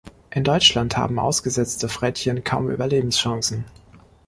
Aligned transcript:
In 0.31 0.43
Deutschland 0.43 0.97
haben 0.97 1.19
ausgesetzte 1.19 1.87
Frettchen 1.87 2.43
kaum 2.43 2.71
Überlebenschancen. 2.71 3.65